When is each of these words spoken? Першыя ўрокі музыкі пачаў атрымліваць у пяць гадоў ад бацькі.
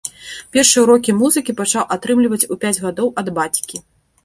Першыя 0.55 0.81
ўрокі 0.85 1.15
музыкі 1.19 1.55
пачаў 1.61 1.83
атрымліваць 1.97 2.49
у 2.57 2.59
пяць 2.65 2.75
гадоў 2.89 3.15
ад 3.23 3.33
бацькі. 3.39 3.87